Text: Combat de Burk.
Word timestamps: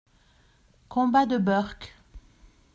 Combat 0.89 1.27
de 1.27 1.37
Burk. 1.37 1.95